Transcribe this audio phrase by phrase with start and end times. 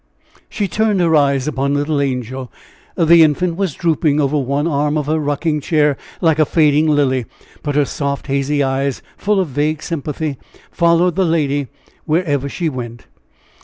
[0.49, 2.51] She turned her eyes upon little Angel.
[2.95, 7.25] The infant was drooping over one arm of her rocking chair like a fading lily,
[7.61, 10.37] but her soft, hazy eyes, full of vague sympathy,
[10.71, 11.67] followed the lady
[12.05, 13.05] wherever she went.